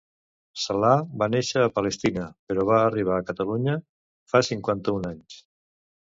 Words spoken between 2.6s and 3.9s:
va arribar a Catalunya